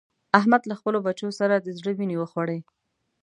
احمد 0.39 0.61
له 0.69 0.75
خپلو 0.79 0.97
بچو 1.07 1.27
سره 1.39 1.53
د 1.59 1.67
زړه 1.79 1.91
وينې 1.97 2.15
وخوړې. 2.19 2.59